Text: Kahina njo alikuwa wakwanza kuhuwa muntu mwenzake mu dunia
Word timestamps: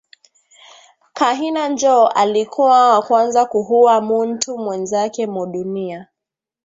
Kahina 1.13 1.67
njo 1.69 2.07
alikuwa 2.07 2.89
wakwanza 2.89 3.45
kuhuwa 3.45 4.01
muntu 4.01 4.57
mwenzake 4.57 5.27
mu 5.27 5.45
dunia 5.45 6.07